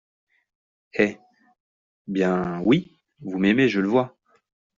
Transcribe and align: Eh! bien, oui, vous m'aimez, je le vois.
Eh! 0.93 1.19
bien, 2.07 2.59
oui, 2.65 2.99
vous 3.19 3.37
m'aimez, 3.37 3.69
je 3.69 3.79
le 3.81 3.87
vois. 3.87 4.17